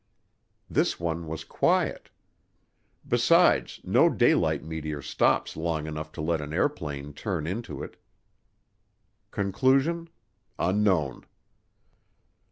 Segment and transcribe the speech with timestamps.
[0.67, 2.09] This one was quiet.
[3.07, 7.97] Besides, no daylight meteor stops long enough to let an airplane turn into it.
[9.29, 10.09] Conclusion:
[10.57, 11.27] Unknown.